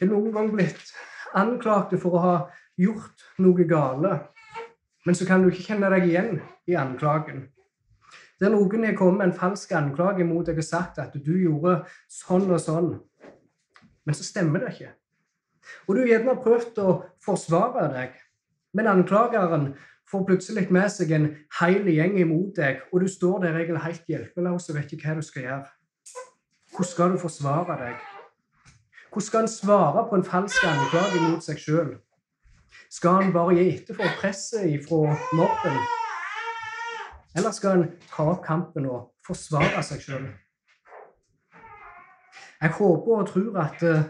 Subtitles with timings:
[0.00, 0.94] Er noen gang blitt
[1.36, 2.36] anklagt for å ha
[2.80, 4.14] gjort noe gale,
[5.04, 6.38] men så kan du ikke kjenne deg igjen
[6.70, 7.48] i anklagen?
[8.40, 11.82] Der noen har kommet med en falsk anklage mot deg og sagt at du gjorde
[12.08, 12.90] sånn og sånn,
[14.08, 14.94] men så stemmer det ikke.
[15.84, 18.14] Og du har gjerne prøvd å forsvare deg,
[18.72, 19.74] men anklageren
[20.10, 21.28] får plutselig med seg en
[21.60, 25.20] hel gjeng imot deg, og du står der egentlig helt hjelpeløs og vet ikke hva
[25.20, 25.68] du skal gjøre.
[26.70, 28.09] Hvordan skal du forsvare deg?
[29.10, 31.88] Hvordan skal han svare på en falsk anklage mot seg sjøl?
[32.90, 35.78] Skal han bare gi etter for presset ifra mobben?
[37.34, 40.28] Eller skal han ta opp kampen og forsvare seg sjøl?
[42.60, 44.06] Jeg håper og tror at uh,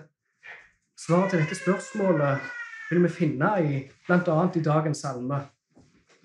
[1.01, 2.51] svaret til dette spørsmålet
[2.90, 4.37] vil vi finne i bl.a.
[4.54, 5.40] i dagens salme.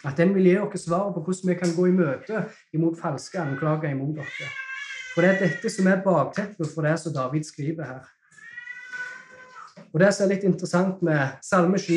[0.03, 2.43] At den vil gi oss svaret på hvordan vi kan gå i møte
[2.75, 4.51] imot falske anklager imot dere.
[5.13, 8.14] For det er dette som er bakteppet for det som David skriver her.
[9.95, 11.93] Og Det som er litt interessant med Salme 7,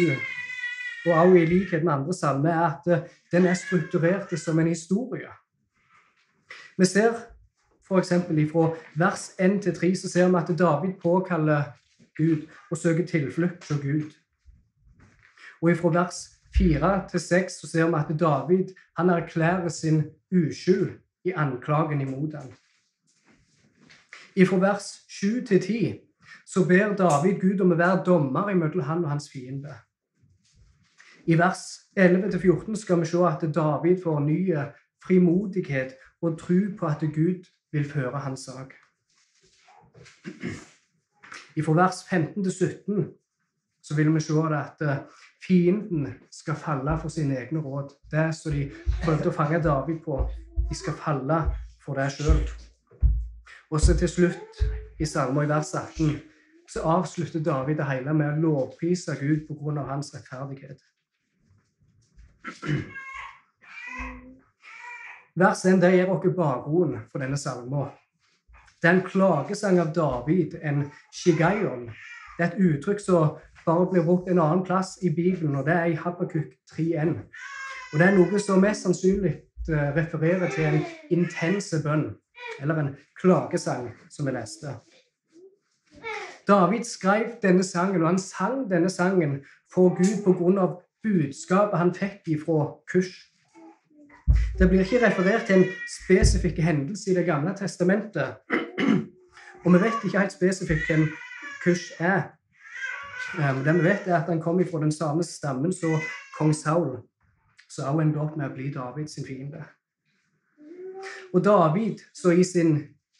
[1.07, 5.33] og også i likhet med andre salmer, er at den er strukturert som en historie.
[6.79, 7.19] Vi ser
[7.89, 8.13] f.eks.
[8.53, 11.63] fra vers 1 til 3 så ser vi at David påkaller
[12.17, 14.15] Gud og søker tilflukt fra Gud.
[15.63, 16.25] Og fra vers
[16.57, 20.91] 4 til 6 så ser vi at David han erklærer sin uskyld
[21.25, 22.53] i anklagen imot ham.
[24.47, 26.08] Fra vers 7 til 10
[26.49, 29.75] så ber David Gud om å være dommer imellom han og hans fiende.
[31.29, 31.65] I vers
[31.99, 34.39] 11-14 skal vi se at David får ny
[35.05, 35.93] frimodighet
[36.25, 38.73] og tro på at Gud vil føre hans sak.
[41.59, 43.05] Fra vers 15-17
[43.83, 44.97] så vil vi se at eh,
[45.47, 47.93] fienden skal falle for sine egne råd.
[48.11, 48.71] Det som de
[49.03, 50.23] prøvde å fange David på,
[50.71, 51.43] de skal falle
[51.85, 52.41] for det sjøl.
[53.71, 54.65] Og så til slutt,
[55.01, 56.17] i salmer i vers 18,
[56.69, 59.87] så avslutter David det hele med å lovprise Gud pga.
[59.89, 60.83] hans rettferdighet.
[65.39, 67.91] Vers 1 det gir oss bakgrunnen for denne salmen.
[68.83, 71.89] Det er en klagesang av David, en shigaion.
[72.39, 75.75] Det er et uttrykk som bare blir brukt en annen plass i Bibelen, og det
[75.75, 77.17] er i Habakuk 3.1.
[77.93, 82.11] Og Det er noe som mest sannsynlig eh, refererer til en intense bønn,
[82.61, 84.77] eller en klagesang, som vi leste.
[86.49, 89.41] David skrev denne sangen, og han sang denne sangen
[89.75, 90.69] for Gud pga
[91.03, 93.29] budskapet han fikk ifra Kush.
[94.59, 98.41] Det blir ikke referert til en spesifikk hendelse i Det gamle testamentet.
[99.65, 101.09] Og vi vet ikke helt spesifikt hvem
[101.65, 102.23] Kush er.
[103.39, 106.01] Um, det vi vet, er at han kom ifra den samme stammen som
[106.39, 106.99] kong Saul,
[107.69, 109.65] som også endte opp med å bli Davids fiende.
[111.35, 112.79] Og David, så i sin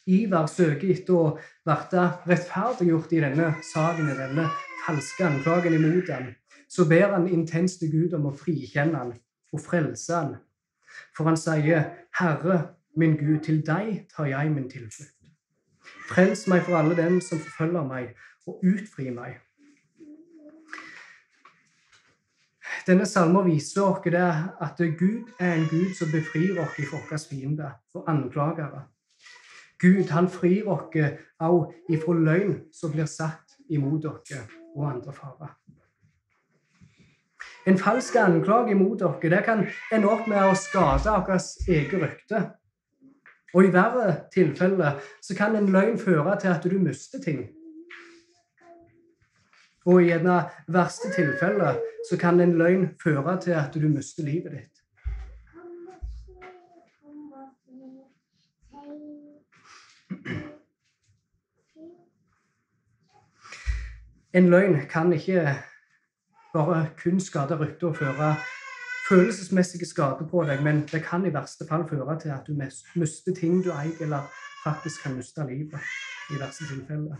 [0.09, 1.37] iver søker etter å
[1.67, 4.47] bli rettferdiggjort i denne saken, i denne
[4.85, 6.31] falske anklagen imot ham,
[6.69, 9.13] så ber han intenst til Gud om å frikjenne ham
[9.53, 10.35] og frelse ham.
[11.15, 15.15] For han sier, 'Herre, min Gud, til deg tar jeg min tilflukt.'
[16.09, 18.15] Frels meg for alle dem som forfølger meg,
[18.47, 19.37] og utfri meg.
[22.87, 24.05] Denne salmen viser oss
[24.61, 28.87] at Gud er en Gud som befrir oss fra våre fiender og anklagere.
[29.79, 30.95] Gud han frir oss
[31.39, 34.43] òg ifra løgn som blir satt imot dere
[34.75, 35.53] og andre farer.
[37.67, 42.41] En falsk anklage imot dere det kan ende opp med å skade vårt eget rykte.
[43.53, 47.47] Og i verre tilfeller så kan en løgn føre til at du mister ting.
[49.89, 51.79] Og i av verste tilfeller
[52.09, 54.78] så kan en løgn føre til at du mister livet ditt.
[64.33, 65.55] En løgn kan ikke
[66.53, 68.35] bare kun skade ryktet og føre
[69.09, 72.53] følelsesmessige skader på deg, men det kan i verste fall føre til at du
[72.95, 74.27] mister ting du eier, eller
[74.63, 75.81] faktisk kan miste livet
[76.29, 77.17] i verste tilfelle.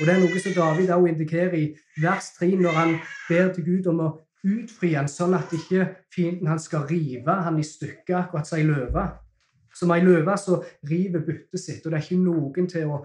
[0.00, 1.66] Og Det er noe som David også indikerer i
[2.00, 2.96] vers 3, når han
[3.28, 4.10] ber til Gud om å
[4.44, 8.64] utfri han, sånn at ikke fienden hans skal rive han i stykker, akkurat som ei
[8.64, 9.06] løve.
[9.76, 13.04] Som ei løve så river byttet sitt, og det er ikke noen til å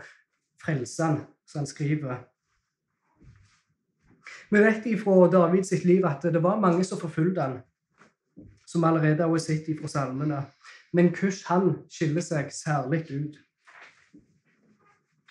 [0.63, 2.23] frelse han, som han skriver
[4.49, 7.59] vi vet fra David sitt liv at det var mange som forfulgte han,
[8.67, 10.41] som allerede har sett fra salmene.
[10.93, 13.37] Men Kush han skiller seg særlig ut.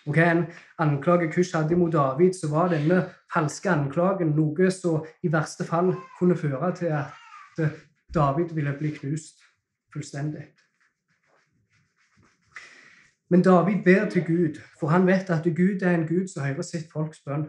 [0.07, 0.47] Og en
[0.79, 3.03] anklage Kush hadde mot David, så var denne
[3.33, 7.67] falske anklagen noe som i verste fall kunne føre til at
[8.15, 9.43] David ville bli knust
[9.93, 10.47] fullstendig.
[13.29, 16.63] Men David ber til Gud, for han vet at Gud er en Gud som hører
[16.63, 17.49] sitt folks bønn.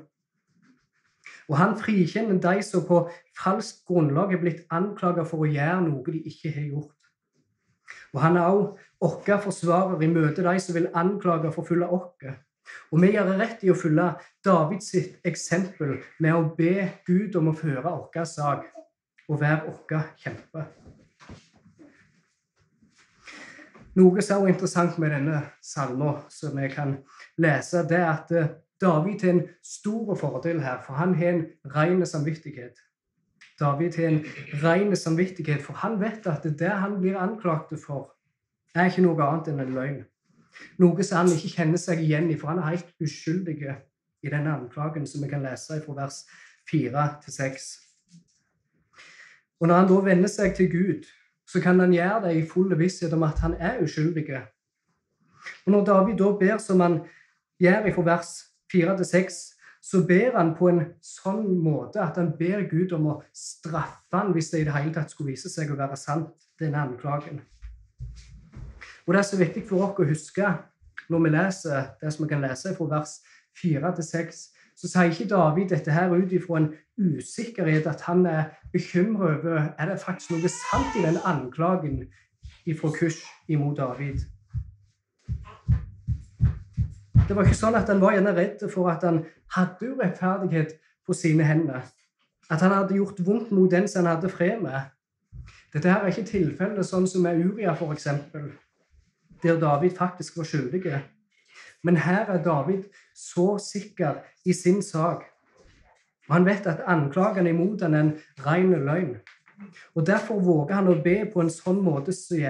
[1.49, 3.01] Og han frikjenner de som på
[3.37, 6.95] falskt grunnlag er blitt anklaget for å gjøre noe de ikke har gjort.
[8.13, 12.29] Og han er òg vår forsvarer i møte de som vil anklage og forfølge oss.
[12.93, 14.11] Og vi gjør rett i å følge
[14.45, 14.93] Davids
[15.25, 18.67] eksempel med å be Gud om å føre vår sak
[19.29, 20.67] og være vår kjempe.
[23.97, 26.93] Noe som er interessant med denne salmen, som vi kan
[27.41, 31.45] lese, det er at eh, David har en stor fordel her, for han har en
[31.75, 32.79] ren samvittighet.
[33.59, 34.21] David har en
[34.63, 38.13] ren samvittighet, for han vet at det han blir anklagt for,
[38.75, 39.99] er ikke noe annet enn en løgn.
[40.79, 43.57] Noe som han ikke kjenner seg igjen i, for han er helt uskyldig
[44.23, 46.23] i denne anklagen, som vi kan lese fra vers
[46.71, 47.69] 4 til 6.
[49.59, 51.07] Og når han da vender seg til Gud,
[51.49, 54.27] så kan han gjøre det i full visshet om at han er uskyldig.
[55.65, 57.01] Og når David da ber som han
[57.59, 58.31] gjør fra vers
[58.71, 59.39] 4 til 6,
[59.81, 64.33] så ber han på en sånn måte at han ber Gud om å straffe han
[64.35, 67.39] hvis det i det hele tatt skulle vise seg å være sant, denne anklagen.
[69.07, 70.53] Og Det er så viktig for oss å huske
[71.09, 73.15] når vi leser det som vi kan lese fra vers
[73.61, 74.41] 4 til 6,
[74.79, 76.69] så sier ikke David dette her ut ifra en
[76.99, 82.03] usikkerhet, at han er bekymret over er det faktisk noe sant i den anklagen
[82.69, 84.21] ifra Kush imot David.
[87.29, 89.19] Det var ikke sånn at han var gjerne redd for at han
[89.53, 90.71] hadde urettferdighet
[91.05, 91.83] på sine hender.
[92.49, 94.87] At han hadde gjort vondt mot den som han hadde fred med.
[95.69, 98.07] Dette her er ikke tilfellet sånn som med Uria, f.eks.,
[99.43, 100.81] der David faktisk var skyldig.
[101.85, 105.27] Men her er David så sikker i sin sak.
[106.31, 108.11] Og han vet at anklagene imot ham er en
[108.41, 109.13] ren løgn.
[109.93, 112.41] Og Derfor våger han å be på en sånn måte som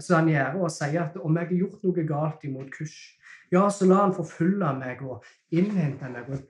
[0.00, 3.17] så han gjør, og sier at om jeg har gjort noe galt imot Kush,
[3.52, 6.42] ja, så la han forfølge meg og innhente meg og,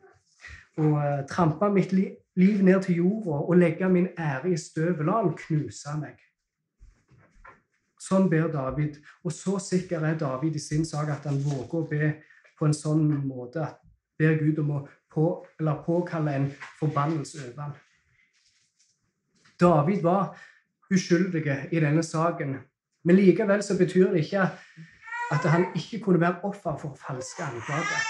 [0.79, 5.05] og uh, trampe mitt liv, liv ned til jorda og legge min ære i støvet.
[5.07, 6.19] La han knuse meg.
[7.99, 9.01] Sånn ber David.
[9.25, 12.13] Og så sikker er David i sin sak at han våger å be
[12.59, 13.83] på en sånn måte at
[14.19, 15.25] ber Gud om å på,
[15.87, 16.49] påkalle en
[16.79, 17.77] forbannelse over ham.
[19.61, 20.37] David var
[20.95, 22.59] uskyldig i denne saken,
[23.05, 24.47] men likevel så betyr det ikke
[25.31, 28.01] han ikke kunne være offer for falske anklager.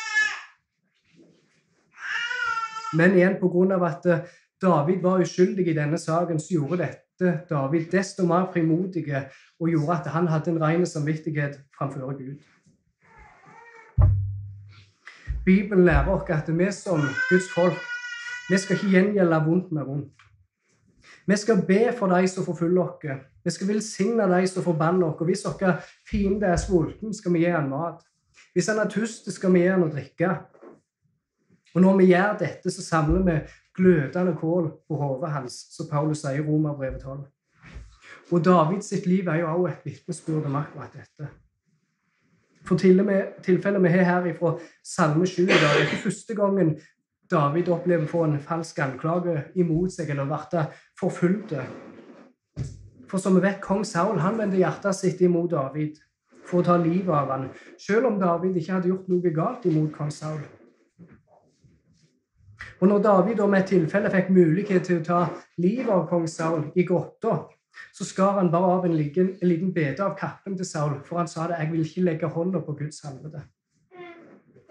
[2.97, 3.87] Men igjen pga.
[3.87, 4.29] at
[4.63, 9.05] David var uskyldig i denne saken, så gjorde dette David desto mer frimodig
[9.61, 12.39] og gjorde at han hadde en ren samvittighet framfor Gud.
[15.45, 17.01] Bibelen lærer oss at vi som
[17.31, 17.79] Guds folk
[18.51, 20.28] vi skal ikke gjengjelde vondt med vondt.
[21.29, 23.25] Vi skal be for de som forfølger oss.
[23.45, 25.25] Vi skal velsigne de som forbanner oss.
[25.29, 25.81] Hvis vår
[26.11, 28.01] fiende er sulten, skal vi gi ham mat.
[28.55, 30.31] Hvis han er tørst, skal vi gi ham å drikke.
[31.75, 33.41] Og når vi gjør dette, så samler vi
[33.77, 37.27] glødende kål på hodet hans, som Paulus sier i Romerbrevet 12.
[38.33, 41.29] Og Davids liv er jo også et vitnesbyrd om akkurat dette.
[42.69, 46.75] For tilfellet vi har her fra Salme 7 det er ikke første gangen
[47.31, 50.63] David opplever å få en falsk anklage imot seg eller bli
[51.01, 51.55] forfulgt.
[53.09, 55.99] For som vi vet, kong Saul han vendte hjertet sitt imot David
[56.49, 59.93] for å ta livet av ham, selv om David ikke hadde gjort noe galt imot
[59.97, 60.41] kong Saul.
[62.81, 65.21] Og når David om et tilfelle fikk mulighet til å ta
[65.61, 67.43] livet av kong Saul i grotta,
[67.93, 71.29] så skar han bare av en liten, en bete av kappen til Saul, for han
[71.29, 73.43] sa det 'Jeg vil ikke legge hånda på Guds helvete'.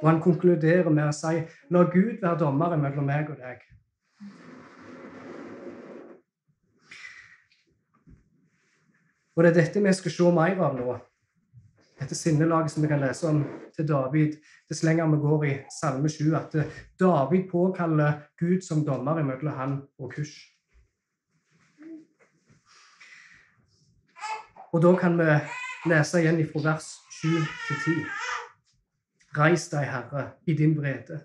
[0.02, 3.64] Og han konkluderer med å si 'La Gud være dommer mellom meg og deg'.
[9.36, 10.98] Og det er dette vi skal se mer av nå.
[12.00, 13.44] Dette sinnelaget som vi kan lese om
[13.76, 14.38] til David,
[14.70, 16.56] dess lenger vi går i Salme 7, at
[17.00, 20.38] David påkaller Gud som dommer mellom han og Kush.
[24.74, 25.30] Og da kan vi
[25.90, 26.90] lese igjen fra vers
[27.22, 27.30] 7
[27.68, 28.47] til 10.
[29.38, 31.20] Reis deg, Herre, i din vrede.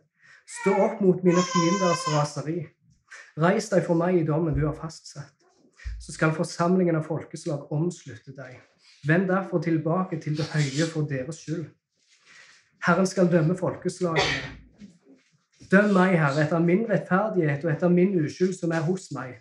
[0.61, 2.59] Stå opp mot mine fienders raseri.
[3.41, 5.33] Reis deg for meg i dommen du har fastsatt.
[6.03, 8.59] Så skal forsamlingen av folkeslag omslutte deg.
[9.07, 11.65] Vend derfor tilbake til det høye for deres skyld.
[12.87, 14.59] Herren skal dømme folkeslagene.
[15.71, 19.39] Døm meg, Herre, etter min rettferdighet og etter min uskyld som er hos meg.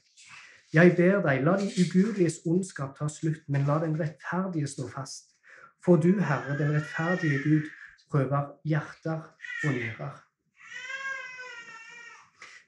[0.71, 5.33] Jeg ber deg, la de ugudeliges ondskap ta slutt, men la den rettferdige stå fast.
[5.83, 7.67] For du, Herre, den rettferdige Gud,
[8.11, 9.23] prøver hjerter
[9.63, 10.15] og nyrer.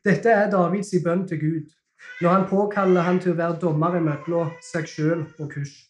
[0.04, 1.72] Dette er Davids bønn til Gud
[2.22, 5.90] når han påkaller han til å være dommer mellom seg sjøl og Kush.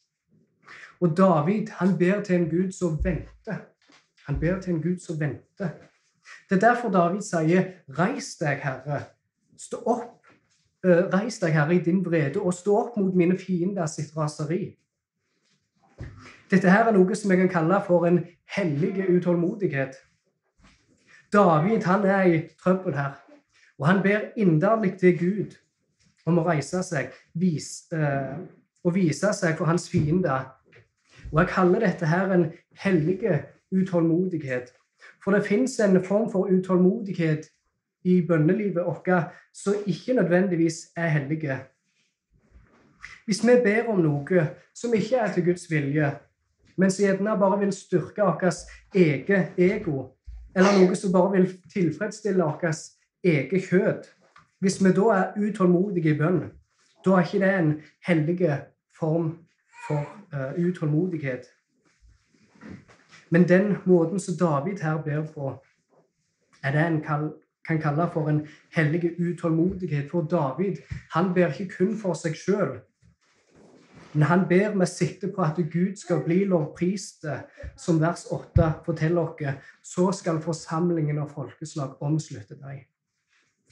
[1.02, 3.66] Og David han ber til en Gud som venter.
[4.28, 5.74] Han ber til en Gud som venter.
[6.50, 9.02] Det er derfor David sier, 'Reis deg, Herre,
[9.58, 10.26] Stå opp,
[10.84, 14.76] eh, reis deg, Herre, i din vrede, og stå opp mot mine fiender sitt raseri.
[16.54, 18.20] Dette her er noe som jeg kan kalle for en
[18.54, 19.96] hellig utålmodighet.
[21.34, 23.16] David han er i trøbbel her,
[23.80, 25.56] og han ber inderlig til Gud
[26.30, 28.36] om å reise seg vis, eh,
[28.86, 30.46] og vise seg for hans fiender.
[31.32, 32.52] Og Jeg kaller dette her en
[32.84, 33.40] hellig
[33.74, 34.70] utålmodighet.
[35.24, 37.50] For det fins en form for utålmodighet
[38.04, 39.10] i bønnelivet vårt
[39.54, 41.58] som ikke nødvendigvis er hellige.
[43.26, 44.46] Hvis vi ber om noe
[44.76, 46.12] som ikke er til Guds vilje,
[46.78, 48.44] men som gjerne bare vil styrke vårt
[48.96, 50.10] eget ego,
[50.56, 52.66] eller noe som bare vil tilfredsstille vårt
[53.24, 54.10] eget kjød
[54.64, 56.52] Hvis vi da er utålmodige i bønn,
[57.06, 57.74] da er ikke det en
[58.08, 58.60] hellig
[59.00, 59.38] form
[59.88, 61.44] for uh, utålmodighet.
[63.30, 65.52] Men den måten som David her ber på,
[66.64, 67.02] er det en
[67.68, 70.12] kan kalle for en hellig utålmodighet.
[70.12, 70.76] For David
[71.12, 72.80] han ber ikke kun for seg sjøl,
[74.14, 77.26] men han ber med sikte på at Gud skal bli lovprist,
[77.78, 79.62] som vers 8 forteller oss.
[79.84, 82.86] Så skal forsamlingen av folkeslag omslutte deg.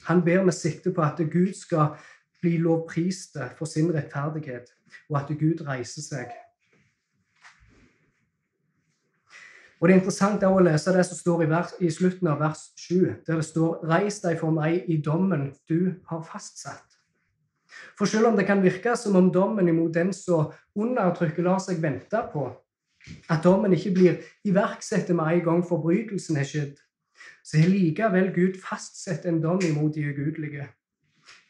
[0.08, 1.94] Han ber med sikte på at Gud skal
[2.42, 4.74] bli lovprist for sin rettferdighet,
[5.10, 6.32] og at Gud reiser seg
[9.82, 12.60] Og Det er interessant å lese det som står i, vers, i, slutten av vers
[12.78, 16.91] 7, der det står 'Reis deg for meg i dommen du har fastsatt'.
[17.98, 21.82] For selv om det kan virke som om dommen imot den som undertrykker, lar seg
[21.82, 22.46] vente på,
[23.28, 26.80] at dommen ikke blir iverksatt med en gang forbrytelsen er skjedd,
[27.42, 30.68] så har likevel Gud fastsatt en dom imot de ugudelige,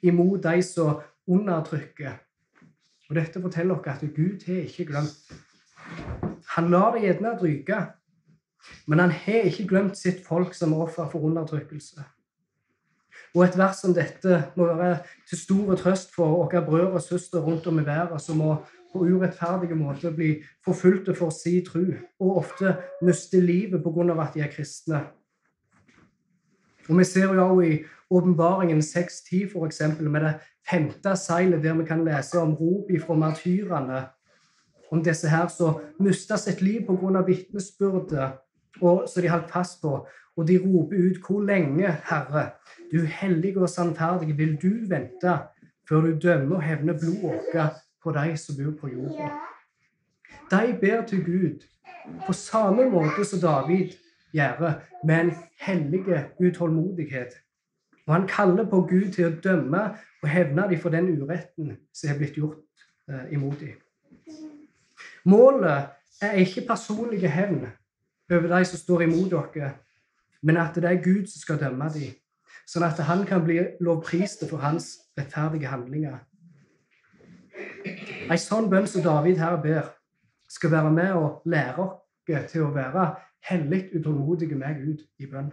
[0.02, 2.18] imot de som undertrykker.
[3.08, 5.34] Og Dette forteller oss at Gud har ikke glemt.
[6.56, 7.80] Han lar det gjerne ryke,
[8.86, 12.04] men han har ikke glemt sitt folk som offer for undertrykkelse.
[13.34, 14.98] Og et vers som dette må være
[15.28, 18.56] til stor trøst for våre brødre og søstre rundt om i verden som må
[18.92, 20.34] på urettferdige måter bli
[20.64, 21.80] forfulgte for si tro,
[22.20, 24.22] og ofte miste livet pga.
[24.22, 25.00] at de er kristne.
[26.88, 29.80] Og Vi ser jo også i Åpenbaringen 6.10 f.eks.
[30.00, 30.34] med det
[30.70, 34.04] femte seilet, der vi kan lese om rop fra martyrene,
[34.90, 37.22] om disse her som mista sitt liv pga.
[37.26, 38.32] vitnesbyrdet
[38.80, 40.06] og som de holdt fast på.
[40.36, 42.50] Og de roper ut, 'Hvor lenge, Herre,
[42.92, 45.38] du hellige og sannferdige, vil du vente
[45.88, 47.72] før du dømmer og hevner blodet vårt
[48.02, 49.30] på de som bor på jorda?'
[50.50, 51.60] De ber til Gud
[52.26, 53.88] på samme måte som David
[54.32, 54.72] gjør,
[55.04, 56.04] med en hellig
[56.40, 57.28] utålmodighet.
[58.06, 59.82] Og han kaller på Gud til å dømme
[60.22, 62.58] og hevne dem for den uretten som er blitt gjort
[63.08, 63.78] eh, imot dem.
[65.24, 67.66] Målet er ikke personlige hevn,
[68.32, 69.72] over de som står imot dere,
[70.42, 72.12] men at det er Gud som skal dømme dem,
[72.66, 76.20] sånn at han kan bli lovprist for hans rettferdige handlinger.
[78.30, 79.90] En sånn bønn som David her ber,
[80.52, 83.06] skal være med og lære oss til å være
[83.48, 85.50] hellig utålmodige med Gud i bønn.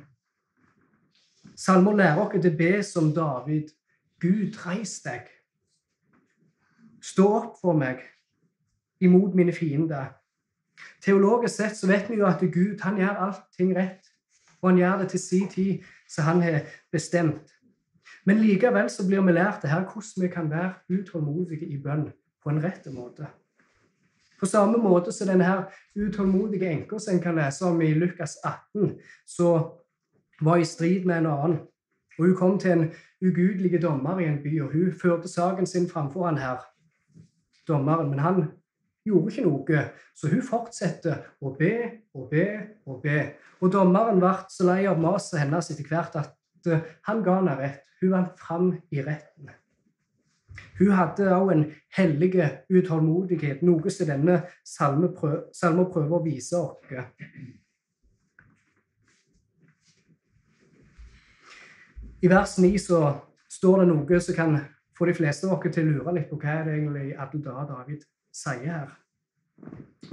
[1.56, 3.72] Salmer lærer oss til å be som David.
[4.20, 5.28] Gud, reis deg.
[7.02, 8.04] Stå opp for meg
[9.00, 10.12] imot mine fiender.
[11.04, 14.09] Teologisk sett så vet vi jo at Gud han gjør allting rett,
[14.62, 16.60] og han gjør det til sin tid, som han har
[16.92, 17.54] bestemt.
[18.26, 22.10] Men likevel så blir vi lært det her hvordan vi kan være utålmodige i bønn
[22.44, 23.28] på en rett måte.
[24.40, 25.64] På samme måte som denne her
[25.96, 28.96] utålmodige enka som en kan lese om i Lukas 18,
[29.28, 29.50] så
[30.42, 31.60] var i strid med en annen.
[32.20, 35.90] Og Hun kom til en ugudelig dommer i en by, og hun førte saken sin
[35.90, 36.58] framfor han her,
[37.68, 38.10] dommeren.
[38.10, 38.52] Men han
[39.10, 39.84] gjorde ikke noe,
[40.16, 41.74] så hun fortsetter å be
[42.16, 42.48] og be
[42.90, 43.22] og be.
[43.60, 47.56] Og dommeren ble så lei av maset hennes etter hvert at eh, han ga henne
[47.60, 47.86] rett.
[48.00, 49.50] Hun vant fram i retten.
[50.80, 51.66] Hun hadde òg en
[51.98, 52.32] hellig
[52.72, 55.12] utålmodighet, noe som denne salmen
[55.92, 56.80] prøver å vise oss.
[62.20, 63.02] I vers 9 så
[63.52, 64.58] står det noe som kan
[64.98, 67.16] få de fleste av oss til å lure litt på hva er det egentlig i
[67.16, 68.08] alle dager David
[68.44, 68.96] sier her.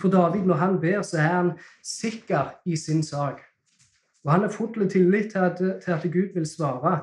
[0.00, 1.52] For David, når han ber, så er han
[1.84, 3.40] sikker i sin sak.
[4.24, 7.00] Og han har full tillit til at, til at Gud vil svare.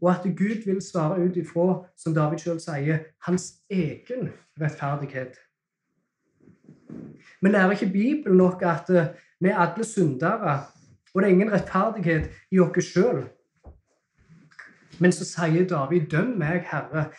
[0.00, 4.30] Og at Gud vil svare ut ifra, som David sjøl sier, hans egen
[4.60, 5.36] rettferdighet.
[7.40, 10.62] Vi lærer ikke Bibelen nok at eh, vi er alle syndere,
[11.14, 13.24] og det er ingen rettferdighet i oss sjøl.
[14.98, 17.10] Men så sier David, døm meg, Herre,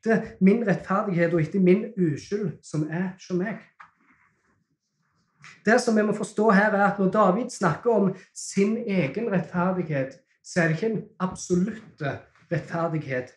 [0.00, 3.58] etter min rettferdighet og etter min uskyld, som er som meg.
[5.64, 10.16] Det som vi må forstå her, er at når David snakker om sin egen rettferdighet,
[10.44, 12.04] så er det ikke en absolutt
[12.52, 13.34] rettferdighet.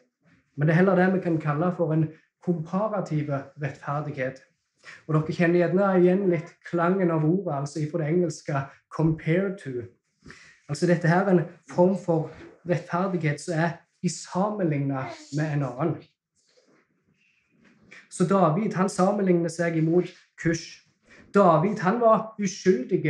[0.56, 2.08] Men det er heller det vi kan kalle for en
[2.44, 4.40] komparativ rettferdighet.
[5.08, 9.88] Og Dere kjenner gjerne igjen litt klangen av ordet, altså fra det engelske 'compare to'.
[10.70, 12.32] Altså Dette her er en form for
[12.70, 13.70] rettferdighet som er
[14.04, 15.06] i sammenligna
[15.38, 15.96] med en annen.
[18.14, 20.84] Så David han sammenligner seg imot Kush.
[21.34, 23.02] David han var uskyldig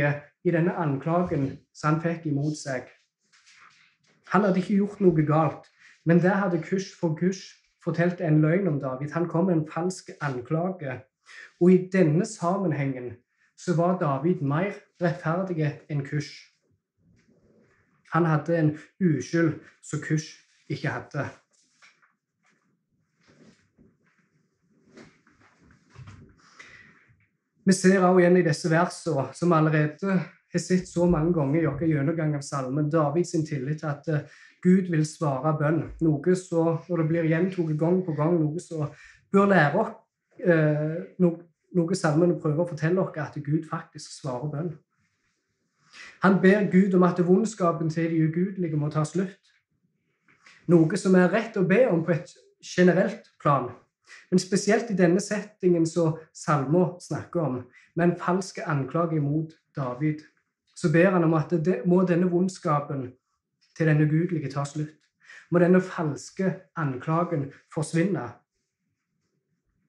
[0.44, 2.88] i denne anklagen som han fikk imot seg.
[4.32, 5.68] Han hadde ikke gjort noe galt,
[6.08, 7.52] men det hadde Kush for Kush
[7.84, 9.12] fortalt en løgn om David.
[9.12, 11.02] Han kom med en falsk anklage.
[11.60, 13.12] Og i denne sammenhengen
[13.60, 14.72] så var David mer
[15.04, 16.32] rettferdig enn Kush.
[18.16, 21.28] Han hadde en uskyld som Kush ikke hadde.
[27.64, 30.18] Vi ser også igjen i disse versene, som vi allerede
[30.54, 34.26] har sett så mange ganger i vår gjennomgang av salmen, Davids tillit til at eh,
[34.64, 35.82] Gud vil svare bønn.
[36.04, 38.86] Noe så, når det blir gjentatt gang på gang, noe som
[39.32, 39.94] bør lære oss
[40.44, 41.44] eh, noe,
[41.74, 44.74] noe salmene prøver å fortelle oss, at Gud faktisk svarer bønn.
[46.24, 49.52] Han ber Gud om at vondskapen til de ugudelige må ta slutt.
[50.70, 52.32] Noe som er rett å be om på et
[52.64, 53.68] generelt plan.
[54.30, 57.58] Men spesielt i denne settingen som salma snakker om,
[57.94, 60.24] med en falsk anklage mot David,
[60.74, 63.12] så ber han om at det, må denne vondskapen
[63.76, 64.98] til den ugudelige ta slutt.
[65.50, 68.26] Må denne falske anklagen forsvinne.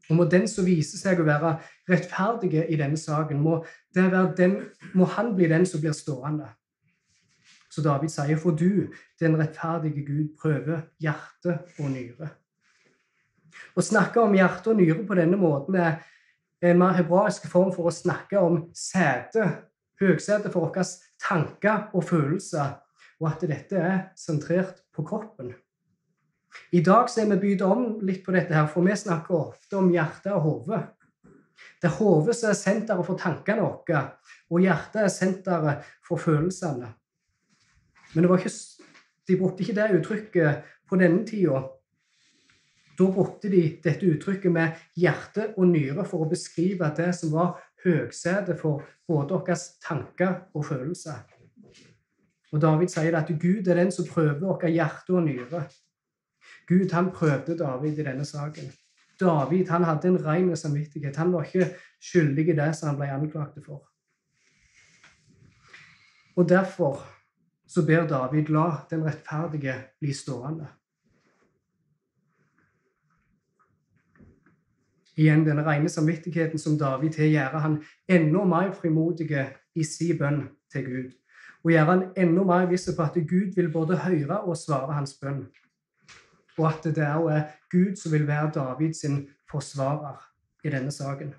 [0.09, 1.55] Og må den som viser seg å være
[1.89, 3.63] rettferdig i denne saken, må,
[3.95, 4.59] den,
[4.93, 6.51] må han bli den som blir stående.
[7.73, 12.29] Så David sier, for du, den rettferdige Gud, prøver hjerte og nyre.
[13.75, 15.99] Å snakke om hjerte og nyre på denne måten er
[16.65, 19.45] en mer hebraisk form for å snakke om sete,
[20.01, 20.85] høgsete for våre
[21.21, 22.73] tanker og følelser,
[23.21, 25.53] og at dette er sentrert på kroppen.
[26.71, 29.79] I dag så er vi bydd om litt på dette, her, for vi snakker ofte
[29.79, 30.81] om hjerte og hode.
[31.81, 34.03] Det er hodet som er senteret for tankene våre,
[34.51, 36.91] og hjertet er senteret for følelsene.
[38.15, 38.51] Men ikke,
[39.27, 41.65] de brukte ikke det uttrykket på denne tida.
[42.95, 47.57] Da brukte de dette uttrykket med hjerte og nyre for å beskrive det som var
[47.83, 51.25] høgsetet for både deres tanker og følelser.
[52.53, 55.65] Og David sier at Gud er den som prøver vårt hjerte og nyre.
[56.69, 58.71] Gud han prøvde David i denne saken.
[59.19, 61.15] David han hadde en ren samvittighet.
[61.19, 63.83] Han var ikke skyldig i det som han ble anklaget for.
[66.35, 67.03] Og derfor
[67.67, 70.67] så ber David la den rettferdige bli stående.
[75.15, 77.77] Igjen denne rene samvittigheten som David har, gjør han
[78.11, 79.29] enda mer frimodig
[79.75, 81.13] i sin bønn til Gud.
[81.63, 85.15] Og gjør han enda mer viss på at Gud vil både høre og svare hans
[85.21, 85.45] bønn.
[86.57, 89.05] Og at det òg er Gud som vil være Davids
[89.51, 90.19] forsvarer
[90.63, 91.33] i denne saken.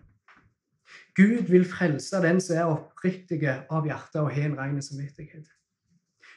[1.17, 5.47] Gud vil frelse den som er oppriktig av hjertet og har en ren samvittighet.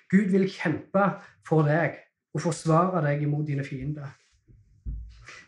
[0.10, 1.12] Gud vil kjempe
[1.48, 2.00] for deg
[2.34, 4.08] og forsvare deg imot dine fiender.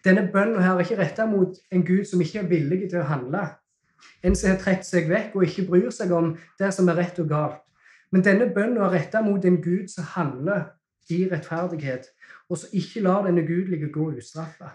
[0.06, 3.10] Denne bønnen her er ikke retta mot en Gud som ikke er villig til å
[3.10, 3.44] handle.
[4.26, 7.20] En som har trukket seg vekk og ikke bryr seg om det som er rett
[7.22, 7.62] og galt.
[8.12, 10.72] Men denne bønnen er retta mot en Gud som handler
[11.12, 12.08] i rettferdighet,
[12.50, 14.74] og som ikke lar den ugudelige gå ustraffa.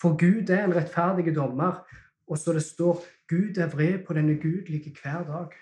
[0.00, 1.82] For Gud er en rettferdig dommer,
[2.26, 5.54] og så det står Gud er vred på den ugudelige hver dag.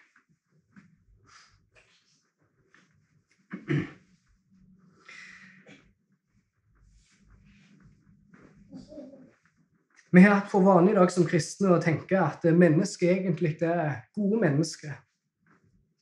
[10.12, 14.08] Vi har hatt for vane i dag som kristne å tenke at mennesket egentlig er
[14.16, 14.96] gode mennesker.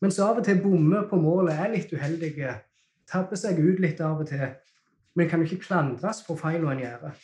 [0.01, 2.55] Men så av og til bommer på målet, er litt uheldige,
[3.11, 4.47] tabber seg ut litt av og til.
[5.13, 7.19] Men kan jo ikke klandres for feilene en gjør.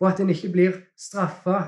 [0.00, 1.58] Og at en ikke blir straffa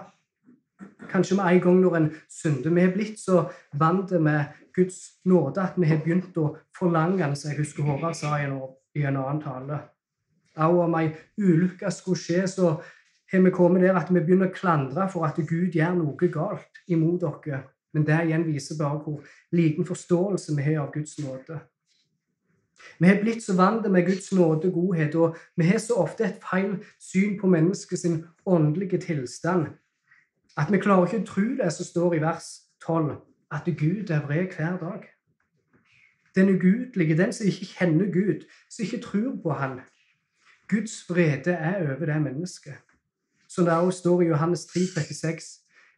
[1.10, 2.72] kanskje med en gang når en synder.
[2.72, 3.42] Vi har blitt så
[3.76, 8.16] vant med Guds nåde at vi har begynt å forlange den, som jeg husker Håvard
[8.16, 9.82] sa i en annen tale.
[10.56, 12.74] Og om ei ulykke skulle skje, så
[13.32, 16.82] har vi kommet der at vi begynner å klandre for at Gud gjør noe galt
[16.88, 17.64] imot dere.
[17.92, 21.60] Men det igjen viser bare hvor liten forståelse vi har av Guds nåde.
[23.00, 26.24] Vi har blitt så vant med Guds nåde og godhet, og vi har så ofte
[26.24, 28.06] et feil syn på menneskets
[28.46, 29.72] åndelige tilstand
[30.56, 32.46] at vi klarer ikke å tro det som står i vers
[32.84, 33.10] 12,
[33.52, 35.04] at Gud er vred hver dag.
[36.36, 39.80] Den ugudelige, den som ikke kjenner Gud, som ikke tror på Han,
[40.68, 42.74] Guds vrede er over det mennesket.
[43.48, 45.40] Som det også står i Johannes 3, 36.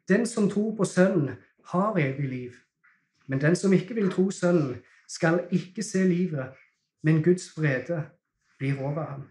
[0.08, 1.36] Den som tror på Sønnen,
[1.68, 2.52] har evig liv.
[3.26, 4.76] Men den som ikke vil tro Sønnen,
[5.08, 6.46] skal ikke se livet,
[7.02, 8.06] men Guds vrede
[8.58, 9.22] blir over ham.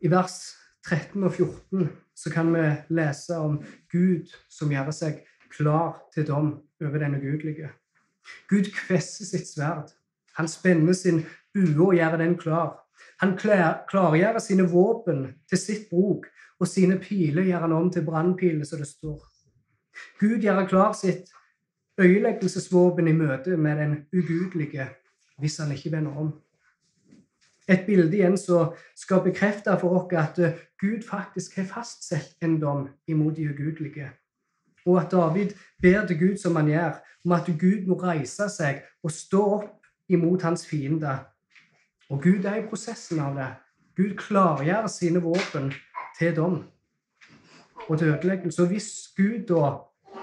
[0.00, 5.22] I vers 13 og 14 så kan vi lese om Gud som gjør seg
[5.56, 7.70] klar til dom over den ugudelige.
[8.48, 9.92] Gud kvesser sitt sverd.
[10.38, 11.22] Han spenner sin
[11.54, 12.80] bue og gjør den klar.
[13.22, 16.26] Han klargjør sine våpen til sitt bruk,
[16.60, 19.20] og sine piler gjør han om til brannpiler, som det står.
[20.20, 21.30] Gud gjør klar sitt
[22.00, 24.88] øyeleggelsesvåpen i møte med den ugudelige
[25.38, 26.32] hvis han ikke vender om.
[27.68, 30.38] Et bilde igjen som skal bekrefte for oss at
[30.80, 34.10] Gud faktisk har fastsatt en dom imot de ugudelige.
[34.84, 38.82] Og at David ber til Gud som han gjør, om at Gud må reise seg
[39.02, 41.18] og stå opp imot hans fiende.
[42.10, 43.48] Og Gud er i prosessen av det.
[43.96, 45.72] Gud klargjør sine våpen
[46.18, 46.60] til dom
[47.88, 48.62] og til ødeleggelse.
[48.62, 49.72] Og hvis Gud da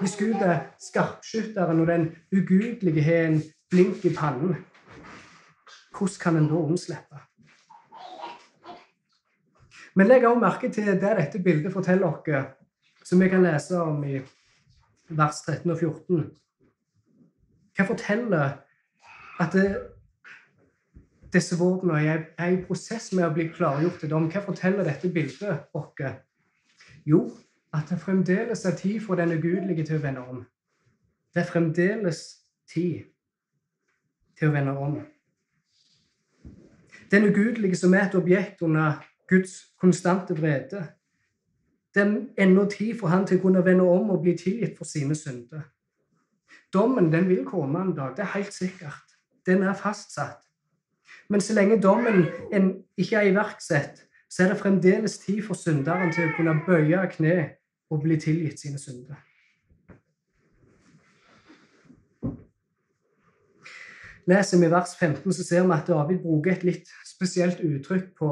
[0.00, 4.56] hvis Gud er skarpskytteren og den ugudelige har en blink i pannen,
[5.98, 7.18] hvordan kan en da unnslippe?
[9.94, 12.56] Men legg også merke til det dette bildet forteller oss,
[13.04, 14.22] som vi kan lese om i
[15.08, 16.30] vers 13 og 14.
[17.76, 18.58] Hva forteller
[19.40, 19.68] at det,
[21.32, 24.28] disse våpnene er i prosess med å bli klargjort til dom?
[24.32, 26.18] Hva forteller dette bildet oss?
[27.08, 27.24] Jo,
[27.72, 30.42] at det fremdeles er tid for den ugudelige til å vende om.
[31.34, 32.20] Det er fremdeles
[32.68, 33.08] tid
[34.38, 34.98] til å vende om.
[37.12, 40.84] Den ugudelige som er et objekt under Guds konstante vrede.
[41.94, 44.88] Det er ennå tid for han til å kunne vende om og bli tilgitt for
[44.88, 45.66] sine synder.
[46.72, 49.16] Dommen den vil komme en dag, det er helt sikkert.
[49.46, 50.40] Den er fastsatt.
[51.28, 52.24] Men så lenge dommen
[52.96, 57.36] ikke er iverksatt, så er det fremdeles tid for synderen til å kunne bøye kne
[57.92, 59.20] og bli tilgitt sine synder.
[64.30, 68.28] Leser vi vers 15, så ser vi at David bruker et litt spesielt uttrykk på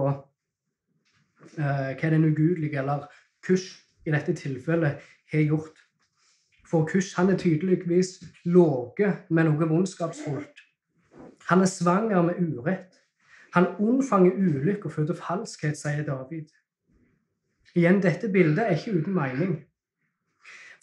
[1.58, 3.08] eh, hva den ugudelige, eller
[3.46, 5.00] Kush i dette tilfellet,
[5.32, 5.76] har gjort.
[6.66, 10.62] For Kush han er tydeligvis låge med noe vondskapsfullt.
[11.48, 13.00] Han er svanger med urett.
[13.54, 16.46] Han unnfanger ulykke og føder falskhet, sier David.
[17.74, 19.56] Igjen, dette bildet er ikke uten mening.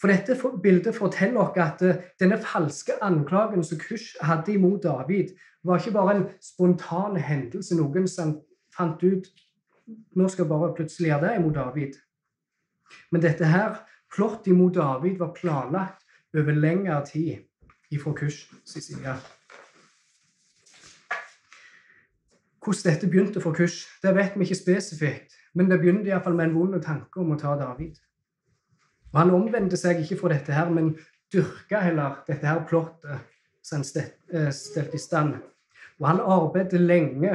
[0.00, 5.34] For dette bildet forteller oss at eh, denne falske anklagen som Kush hadde imot David,
[5.64, 8.36] var ikke bare en spontan hendelse, noen som
[8.76, 9.26] fant ut
[10.16, 11.96] nå skal bare plutselig gjøre det imot David.
[13.10, 13.80] Men dette her,
[14.14, 16.04] plottet imot David var planlagt
[16.36, 17.44] over lengre tid
[17.90, 19.16] ifra Kush sin side.
[22.64, 26.50] Hvordan dette begynte for Kush, det vet vi ikke spesifikt, men det begynte iallfall med
[26.50, 27.96] en vond tanke om å ta David.
[29.12, 30.92] Og Han omvendte seg ikke fra dette, her, men
[31.32, 33.24] dyrka heller dette her plottet
[33.64, 35.38] som han stelte eh, i stand.
[35.98, 37.32] Og han arbeidet lenge,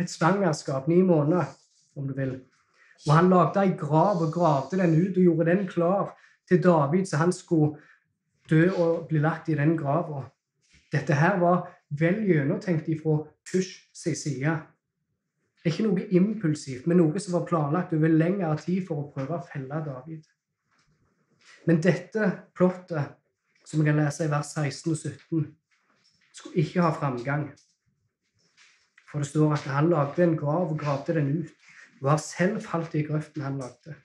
[0.00, 1.52] et svangerskap, ni måneder,
[1.96, 2.34] om du vil.
[3.06, 6.14] Og han lagde ei grav og gravde den ut og gjorde den klar
[6.48, 7.76] til David, så han skulle
[8.50, 10.24] dø og bli lagt i den grava.
[10.92, 13.18] Dette her var vel gjennomtenkt ifra
[13.50, 14.54] Kush sin side.
[15.66, 19.46] Ikke noe impulsivt, men noe som var planlagt over lengre tid for å prøve å
[19.48, 20.24] felle David.
[21.66, 23.16] Men dette plottet,
[23.66, 25.46] som vi kan lese i vers 16 og 17,
[26.36, 27.48] skulle ikke ha framgang.
[29.10, 31.55] For det står at han lagde en grav og gravde den ut
[32.02, 33.96] og har selv falt i grøften han lagde.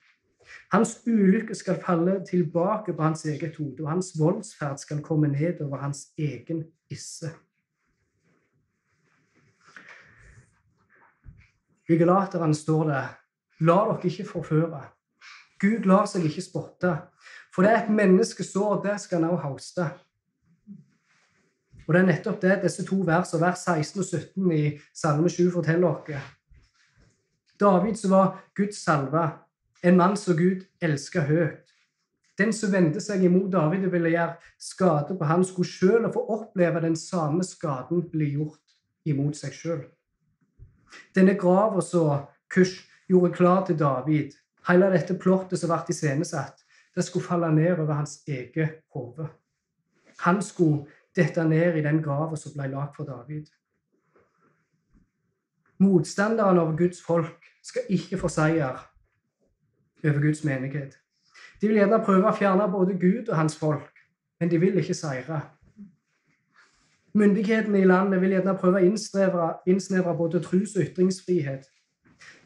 [0.72, 5.60] Hans ulykke skal falle tilbake på hans eget hode, og hans voldsferd skal komme ned
[5.60, 7.30] over hans egen isse.
[11.88, 13.02] I Galateren står det
[13.60, 14.80] La dere ikke forføre.
[15.60, 16.94] Gud lar seg ikke spotte.
[17.54, 19.88] For det er et menneske sår, det skal han også hauste.
[21.86, 24.62] Og det er nettopp det disse to versene, vers 16 og 17 i
[24.94, 26.32] Salme 7, forteller oss.
[27.62, 29.28] David som var Guds salve,
[29.82, 31.72] en mann som Gud elska høyt.
[32.38, 36.22] Den som vendte seg imot David og ville gjøre skade på ham, skulle sjøl få
[36.36, 38.76] oppleve den samme skaden bli gjort
[39.08, 39.82] imot seg sjøl.
[41.16, 44.32] Denne grava som Kush gjorde klar til David,
[44.68, 46.64] hele dette plottet som ble iscenesatt,
[46.96, 49.28] det skulle falle ned over hans eget hode.
[50.24, 53.48] Han skulle dette ned i den grava som ble lagd for David.
[55.82, 58.88] Motstanderen av Guds folk skal ikke få seier
[60.04, 60.98] over Guds menighet.
[61.60, 64.02] De vil gjerne prøve å fjerne både Gud og hans folk,
[64.40, 65.40] men de vil ikke seire.
[67.14, 68.86] Myndighetene i landet vil gjerne prøve å
[69.66, 71.68] innsnevre, både trus- og ytringsfrihet.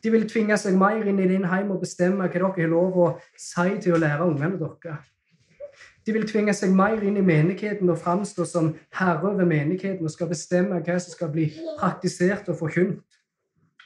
[0.02, 2.98] De vil tvinge seg mer inn i din heim og bestemme hva dere har lov
[2.98, 3.06] å
[3.38, 5.12] si til å lære ungene deres.
[6.06, 10.12] De vil tvinge seg mer inn i menigheten og framstå som herre over menigheten og
[10.14, 11.48] skal bestemme hva som skal bli
[11.80, 13.00] praktisert og forkynt.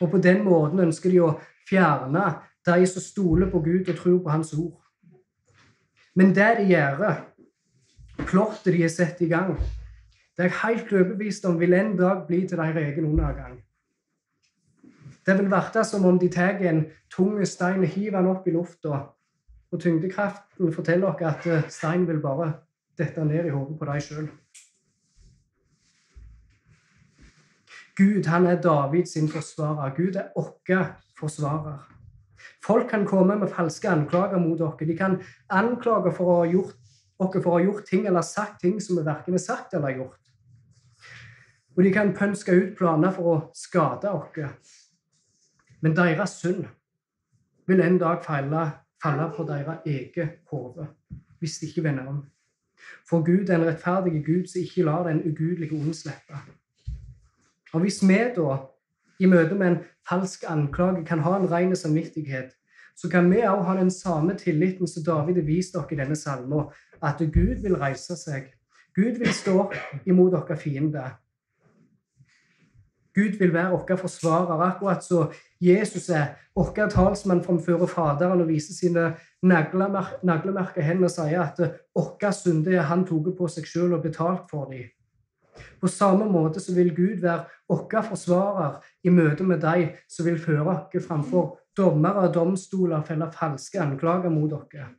[0.00, 1.34] Og på den måten ønsker de å
[1.68, 2.24] fjerne
[2.66, 4.78] de som stoler på Gud og tror på Hans ord.
[6.14, 7.20] Men det de gjør,
[8.26, 9.54] plottet de har satt i gang,
[10.36, 13.58] det er jeg helt overbevist om vil en dag bli til deres egen undergang.
[15.26, 18.54] Det vil være som om de tar en tung stein og hiver den opp i
[18.54, 19.02] lufta
[19.70, 22.52] og tyngdekraften forteller oss at steinen vil bare
[22.98, 24.28] dette ned i hodet på deg sjøl.
[28.00, 29.94] Gud han er Davids forsvarer.
[29.96, 30.86] Gud er vår
[31.18, 31.80] forsvarer.
[32.64, 34.86] Folk kan komme med falske anklager mot dere.
[34.88, 35.18] De kan
[35.50, 36.78] anklage for å ha gjort,
[37.20, 39.98] dere for å ha gjort ting eller sagt ting som vi verken har sagt eller
[39.98, 40.32] gjort.
[41.76, 44.54] Og de kan pønske ut planer for å skade dere.
[45.84, 46.64] Men deres synd
[47.68, 48.64] vil en dag falle,
[49.02, 50.88] falle på deres eget hode
[51.40, 52.24] hvis de ikke vender om.
[53.08, 55.94] For Gud er en rettferdig Gud som ikke lar den ugudelige onde
[57.72, 58.56] Og hvis vi da,
[59.20, 59.78] i møte med en
[60.08, 62.54] falsk anklage, kan ha en ren samvittighet,
[62.96, 66.16] så kan vi òg ha den samme tilliten som David har vist dere i denne
[66.16, 66.68] salmen,
[67.02, 68.50] at Gud vil reise seg.
[68.94, 69.70] Gud vil stå
[70.06, 71.16] imot dere fiender.
[73.14, 78.74] Gud vil være vår forsvarer, akkurat som Jesus er vår talsmann framfor Faderen og viser
[78.74, 81.58] sine naglemerka hender og sier at
[81.96, 84.90] våre synder er han tatt på seg selv og betalt for dem.
[85.80, 90.38] På samme måte så vil Gud være vår forsvarer i møte med de som vil
[90.38, 94.90] føre oss framfor dommere domstoler felle falske anklager mot dere.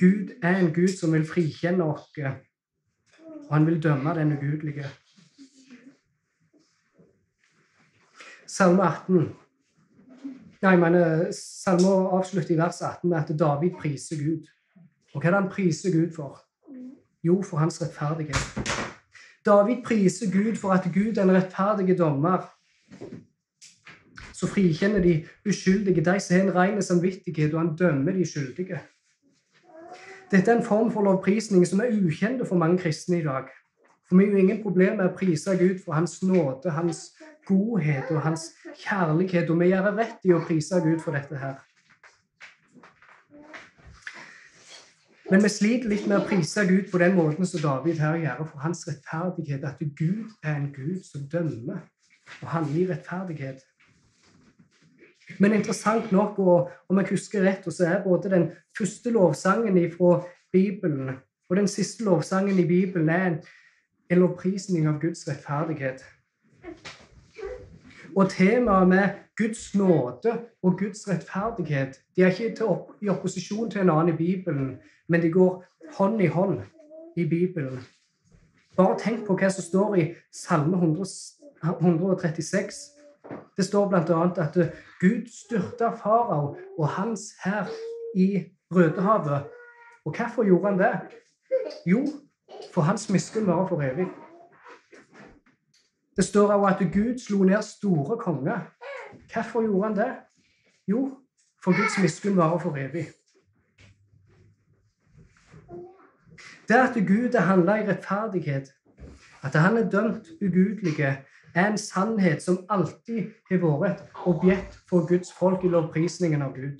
[0.00, 2.08] Gud er en Gud som vil frikjenne oss,
[3.48, 4.86] og han vil dømme den ugudelige.
[8.46, 9.28] Salme 18.
[10.62, 14.48] Nei, jeg mener, Salme avslutter i vers 18 med at David priser Gud.
[15.14, 16.40] Og hva er det han priser Gud for?
[17.22, 18.59] Jo, for hans rettferdighet.
[19.50, 22.46] David priser Gud for at Gud er en rettferdig dommer.
[24.32, 25.14] Så frikjenner de
[25.48, 28.78] uskyldige, de som har en ren samvittighet, og han dømmer de skyldige.
[30.30, 33.50] Dette er en form for lovprisning som er ukjent for mange kristne i dag.
[34.08, 37.02] For vi har jo ingen problem med å prise Gud for Hans nåde, Hans
[37.46, 41.58] godhet og Hans kjærlighet, og vi gjør rett i å prise Gud for dette her.
[45.30, 48.44] Men vi sliter litt med å prise Gud på den måten som David her gjør,
[48.50, 51.84] for hans rettferdighet, at Gud er en Gud som dømmer
[52.40, 53.62] og handler i rettferdighet.
[55.38, 60.16] Men interessant nok, og om jeg husker rett, så er både den første lovsangen fra
[60.52, 63.26] Bibelen og den siste lovsangen i Bibelen er
[64.10, 66.04] en lovprisning av Guds rettferdighet.
[68.16, 69.08] Og temaet med
[69.40, 74.16] Guds nåde og Guds rettferdighet de er ikke opp, i opposisjon til en annen i
[74.16, 74.76] Bibelen,
[75.08, 75.64] men de går
[75.96, 76.60] hånd i hånd
[77.16, 77.80] i Bibelen.
[78.76, 82.76] Bare tenk på hva som står i Salme 136.
[83.56, 84.20] Det står bl.a.
[84.44, 84.58] at
[85.00, 87.72] Gud styrta farao og hans hær
[88.16, 89.48] i Rødehavet.
[90.04, 91.00] Og hvorfor gjorde han det?
[91.86, 92.06] Jo,
[92.74, 94.06] for hans miskunn varer for evig.
[96.16, 98.60] Det står også at Gud slo ned store konger.
[99.32, 100.12] Hvorfor gjorde han det?
[100.88, 101.18] Jo,
[101.64, 103.06] for Guds miskunn varer for evig.
[106.68, 108.74] Det at Gud er handla i rettferdighet,
[109.42, 111.16] at han er dømt ugudelige,
[111.54, 116.54] er en sannhet som alltid har vært et objekt for Guds folk i lovprisningen av
[116.54, 116.78] Gud.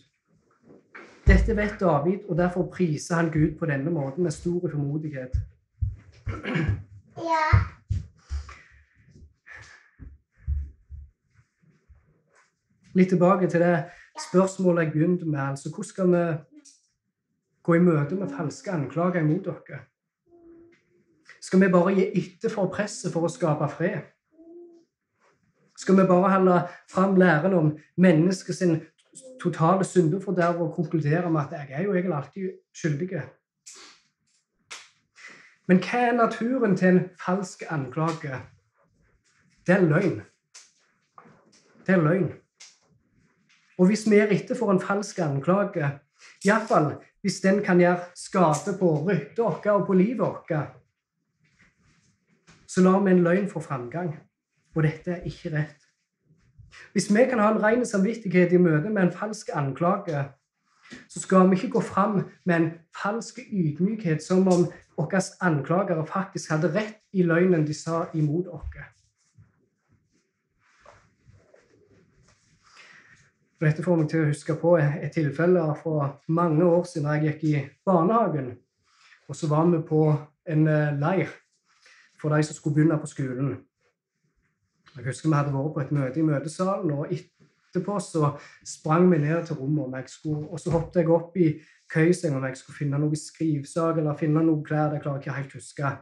[1.27, 5.35] Dette vet David, og derfor priser han Gud på denne måten med stor formodighet.
[7.17, 7.45] Ja.
[12.95, 13.85] Litt tilbake til det
[14.19, 15.41] spørsmålet jeg begynte med.
[15.41, 16.25] altså Hvordan skal vi
[17.63, 19.81] gå i møte med falske anklager imot dere?
[21.41, 24.01] Skal vi bare gi etter for presset for å skape fred?
[25.79, 26.57] Skal vi bare holde
[26.91, 28.63] fram læren om menneskets
[29.41, 33.23] totale syndeforderv og konkludere med at jeg er jo egentlig alltid skyldig?
[35.71, 38.43] Men hva er naturen til en falsk anklage?
[39.67, 40.21] Det er løgn.
[41.87, 42.33] Det er løgn.
[43.81, 45.87] Og hvis vi er etter for en falsk anklage,
[46.45, 46.93] iallfall
[47.25, 50.53] hvis den kan gjøre skade på ryktet vårt og på livet vårt,
[52.69, 54.13] så lar vi en løgn få framgang.
[54.77, 55.89] Og dette er ikke rett.
[56.93, 60.29] Hvis vi kan ha en ren samvittighet i møte med en falsk anklage,
[61.09, 62.71] så skal vi ikke gå fram med en
[63.03, 69.00] falsk ydmykhet som om våre anklagere faktisk hadde rett i løgnen de sa imot oss.
[73.61, 77.27] Og dette får meg til å huske på et tilfelle fra mange år siden jeg
[77.27, 78.55] gikk i barnehagen.
[79.29, 80.01] Og så var vi på
[80.49, 81.29] en eh, leir
[82.21, 83.59] for de som skulle begynne på skolen.
[84.97, 88.33] Jeg husker vi hadde vært på et møte i møtesalen, og etterpå så
[88.67, 89.85] sprang vi ned til rommet.
[89.85, 91.61] om jeg skulle, Og så hoppet jeg opp i
[91.93, 94.91] køysenga om jeg skulle finne noe skrivsag eller finne noen klær.
[94.91, 95.97] Det klarer jeg ikke helt huske.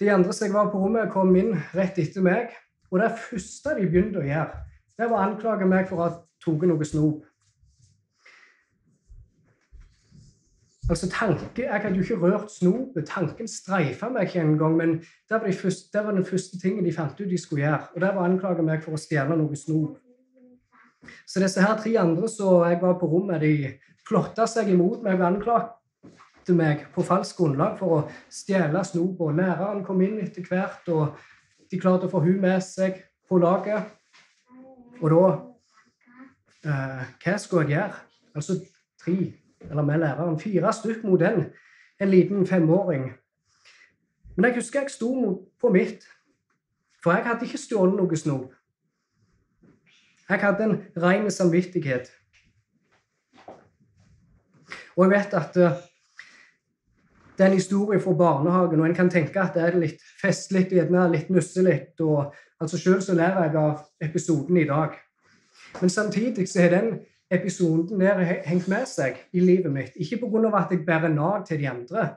[0.00, 2.50] De andre som jeg var på rommet, kom inn rett etter meg.
[2.90, 4.67] Og det første de begynte å gjøre,
[4.98, 7.24] det var å anklage meg for å ha tatt noe snop.
[10.88, 13.06] Altså tanke, Jeg hadde jo ikke rørt snopet.
[13.06, 14.76] Tanken streifa meg ikke engang.
[14.76, 17.62] Men det var, de første, det var, den første tingen de fant ut de skulle
[17.62, 17.82] gjøre.
[17.94, 19.98] Og det var å anklage meg for å stjele noe snop.
[21.28, 23.74] Så disse her tre andre som jeg var på rommet, de
[24.08, 28.00] flotta seg imot meg og anklagte meg på falskt grunnlag for å
[28.32, 29.20] stjele snop.
[29.20, 31.20] Og læreren kom inn etter hvert, og
[31.68, 33.97] de klarte å få hun med seg på laget.
[35.00, 35.22] Og da
[36.70, 37.94] eh, Hva skulle jeg gjøre?
[38.34, 38.58] Altså
[39.00, 39.16] tre,
[39.70, 41.44] eller med læreren, fire stykk mot den,
[42.00, 43.12] en liten femåring.
[44.36, 45.10] Men jeg husker jeg sto
[45.60, 46.04] på mitt,
[47.02, 48.54] for jeg hadde ikke stjålet noe snop.
[50.28, 52.12] Jeg hadde en ren samvittighet.
[54.96, 55.78] Og jeg vet at uh,
[57.38, 60.66] det er en historie fra barnehagen, og en kan tenke at det er litt festlig,
[60.74, 61.80] gjerne litt nusselig.
[62.00, 64.96] og altså Selv så lærer jeg av episoden i dag.
[65.80, 69.92] Men samtidig så har den episoden der hengt med seg i livet mitt.
[69.96, 70.56] Ikke pga.
[70.58, 72.08] at jeg bærer nag til de andre,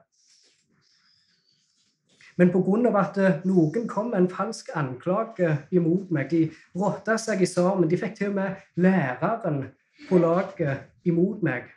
[2.38, 3.00] men pga.
[3.00, 6.32] at eh, noen kom med en falsk anklage imot meg.
[6.32, 7.90] De rotta seg i sammen.
[7.90, 9.66] De fikk til og med læreren
[10.10, 11.70] på laget imot meg.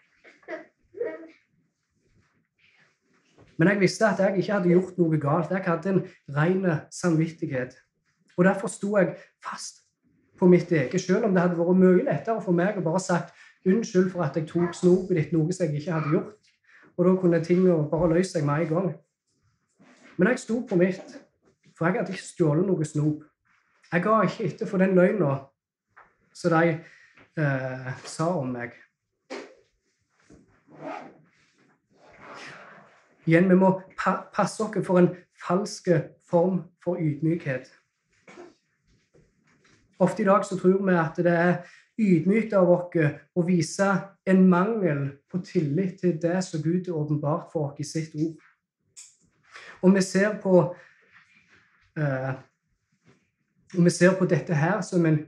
[3.58, 5.50] Men jeg visste at jeg ikke hadde gjort noe galt.
[5.50, 6.02] Jeg hadde en
[6.36, 7.76] ren samvittighet.
[8.36, 9.14] Og derfor sto jeg
[9.44, 9.84] fast
[10.38, 13.34] på mitt eget, selv om det hadde vært mye lettere for meg å bare sagt
[13.64, 16.50] unnskyld for at jeg tok snopet ditt, noe som jeg ikke hadde gjort.
[16.96, 18.90] Og da kunne ting bare løse seg med en gang.
[20.16, 21.14] Men jeg sto på mitt,
[21.74, 23.22] for jeg hadde ikke stjålet noe snop.
[23.92, 25.36] Jeg ga ikke etter for den løgna
[26.34, 26.74] som de
[27.38, 28.74] eh, sa om meg.
[33.26, 35.08] Igjen, vi må pa passe oss for en
[35.40, 35.88] falsk
[36.28, 37.70] form for ydmykhet.
[39.98, 41.54] Ofte i dag så tror vi at det er
[41.98, 42.96] ydmykt av oss
[43.34, 43.90] å vise
[44.26, 48.42] en mangel på tillit til det som Gud er åpenbart for oss i sitt ord.
[49.82, 50.74] Og vi ser på
[51.96, 52.34] eh,
[53.74, 55.18] og vi ser på dette her som en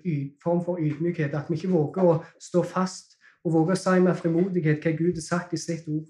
[0.43, 4.19] form for ydmykhet, at vi ikke våger å stå fast og våger å si med
[4.19, 6.07] frimodighet hva Gud har sagt i sitt ord.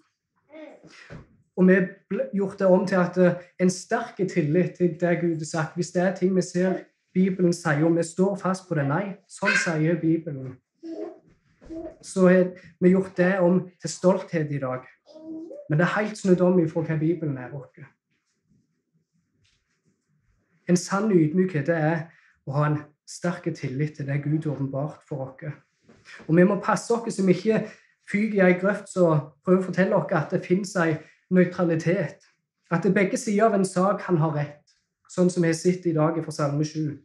[1.57, 1.89] Og vi har
[2.37, 5.75] gjort det om til at eh, en sterk tillit til det Gud har sagt.
[5.75, 6.83] Hvis det er ting vi ser
[7.15, 10.59] Bibelen sier, og vi står fast på det Nei, sånn sier Bibelen.
[12.05, 14.85] Så har vi gjort det om til stolthet i dag.
[15.71, 17.87] Men det er helt snudd om ifra hva Bibelen er vår.
[20.69, 21.99] En sann ydmykhet det er
[22.47, 25.57] å ha en sterk tillit til det Gud har åpenbart for oss.
[26.29, 27.65] Og vi må passe oss så vi ikke
[28.11, 30.99] fyker i ei grøft som prøver å fortelle oss at det fins ei
[31.31, 32.23] nøytralitet.
[32.71, 34.63] At det begge sider av en sak han har rett,
[35.11, 36.97] sånn som vi har sett i dag fra Salme 7.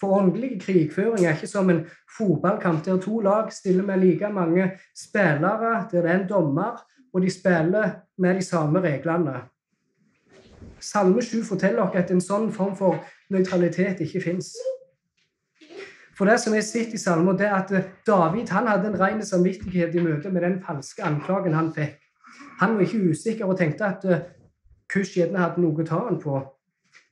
[0.00, 1.82] For åndelig krigføring er ikke som en
[2.16, 6.80] fotballkamp der to lag stiller med like mange spillere, der det er en dommer,
[7.12, 9.42] og de spiller med de samme reglene.
[10.80, 13.00] Salme 7 forteller oss at en sånn form for
[13.32, 14.52] nøytralitet ikke fins.
[16.16, 17.72] For det som er sitter i salmen, det er at
[18.06, 21.98] David han hadde en ren samvittighet i møte med den falske anklagen han fikk.
[22.60, 24.24] Han var ikke usikker og tenkte at uh,
[24.92, 26.40] Kush gjerne hadde noe å ta han på.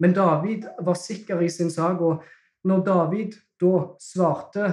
[0.00, 2.24] Men David var sikker i sin sak, og
[2.64, 4.70] når David da svarte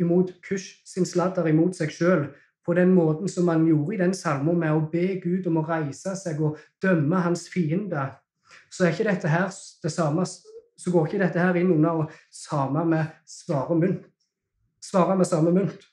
[0.00, 2.26] imot Kush sin sladder imot seg sjøl
[2.66, 5.66] på den måten som han gjorde i den salmen, med å be Gud om å
[5.68, 8.10] reise seg og dømme hans fiende,
[8.68, 9.48] så er ikke dette her
[9.82, 10.26] det samme
[10.78, 14.04] så går ikke dette her inn under å samme med svare mynt.
[14.84, 15.86] Svare med samme mynt.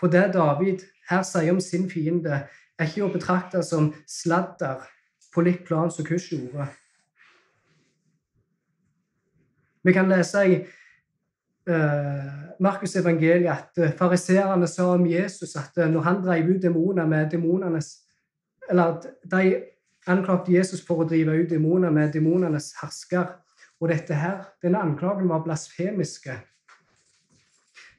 [0.00, 2.42] For det David her sier om sin fiende,
[2.78, 4.84] er ikke å betrakte som sladder
[5.34, 6.68] på litt plan som Kush gjorde.
[9.86, 10.58] Vi kan lese i
[11.70, 12.28] uh,
[12.60, 17.06] Markus' evangeliet at uh, fariseerne sa om Jesus at uh, når han drev ut demoner
[17.06, 17.96] med demonenes
[18.68, 19.62] Eller de
[20.06, 23.30] anklagte Jesus for å drive ut demoner med demonenes hersker.
[23.80, 26.34] Og dette her, denne anklagen var blasfemiske.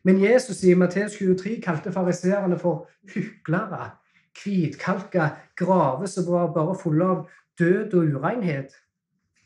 [0.03, 3.91] Men Jesus i Matteus 23 kalte fariseerne for hyklere.
[4.39, 5.29] Hvitkalka
[5.59, 7.25] graver som var bare fulle av
[7.59, 8.75] død og urenhet.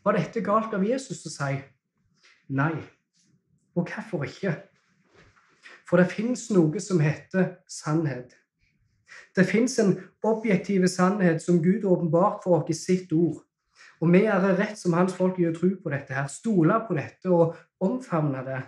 [0.06, 1.56] Var dette galt av Jesus å si?
[2.54, 2.76] Nei.
[3.74, 4.54] Og hvorfor ikke?
[5.89, 8.36] For det fins noe som heter sannhet.
[9.34, 9.95] Det fins en
[10.26, 13.41] objektiv sannhet som Gud åpenbart for oss i sitt ord.
[14.01, 16.97] Og vi er rett som hans folk i å tro på dette, her, stole på
[16.97, 18.62] dette og omfavne det.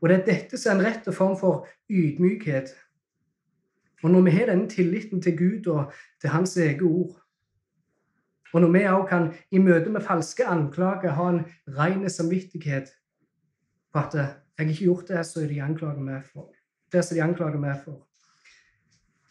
[0.00, 2.72] Og det er dette som er en rett form for ydmykhet.
[4.02, 7.20] Og når vi har denne tilliten til Gud og til Hans eget ord,
[8.52, 11.44] og når vi òg kan i møte med falske anklager ha en
[11.76, 12.90] ren samvittighet
[13.92, 16.54] på at 'jeg har ikke gjort det som de anklager meg for',
[16.92, 18.06] det som de anklager meg for,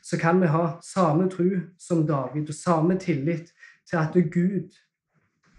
[0.01, 3.53] så kan vi ha samme tro som David og samme tillit
[3.89, 4.75] til at Gud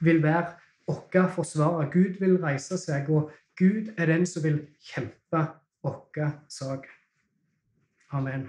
[0.01, 0.47] vil være
[0.89, 1.91] vår forsvarer.
[1.91, 3.31] Gud vil reise seg, og
[3.61, 5.43] Gud er den som vil kjempe
[5.85, 6.87] vår sak.
[8.11, 8.49] Amen.